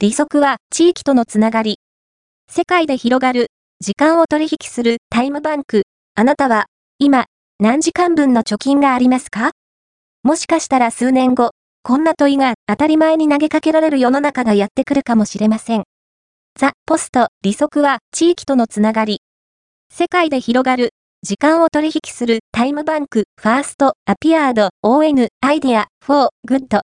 [0.00, 1.80] 利息は地域とのつながり。
[2.48, 3.48] 世界で広がる
[3.80, 5.82] 時間を取引するタイムバンク。
[6.14, 6.66] あなたは
[7.00, 7.24] 今
[7.58, 9.50] 何時間分の貯金がありますか？
[10.22, 11.50] もしかしたら数年後、
[11.82, 15.82] こんな問いが当たり前に投げかけられる世の中がやってくるかもしれません。
[16.56, 19.20] The post、利息は地域とのつながり。
[19.92, 20.90] 世界で広がる
[21.24, 26.76] 時間を取引するタイムバンク、 first appeared、ON、アイデア、フォー、グッド。